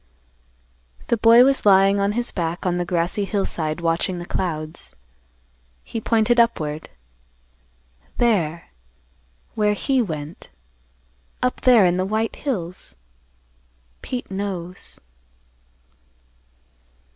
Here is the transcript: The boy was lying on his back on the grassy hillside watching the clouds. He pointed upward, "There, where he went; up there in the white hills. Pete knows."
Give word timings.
The 1.09 1.17
boy 1.17 1.43
was 1.45 1.63
lying 1.63 1.99
on 1.99 2.13
his 2.13 2.31
back 2.31 2.65
on 2.65 2.79
the 2.79 2.85
grassy 2.85 3.23
hillside 3.23 3.81
watching 3.81 4.17
the 4.17 4.25
clouds. 4.25 4.95
He 5.83 6.01
pointed 6.01 6.39
upward, 6.39 6.89
"There, 8.17 8.69
where 9.53 9.73
he 9.75 10.01
went; 10.01 10.49
up 11.43 11.61
there 11.61 11.85
in 11.85 11.97
the 11.97 12.05
white 12.05 12.37
hills. 12.37 12.95
Pete 14.01 14.31
knows." 14.31 14.99